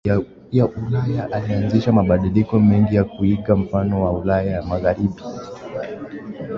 ya 0.53 0.65
Ulaya 0.67 1.29
Alianzisha 1.31 1.91
mabadiliko 1.91 2.59
mengi 2.59 2.95
ya 2.95 3.03
kuiga 3.03 3.55
mfano 3.55 4.03
wa 4.03 4.11
Ulaya 4.11 4.51
ya 4.51 4.61
Magharibi 4.63 5.21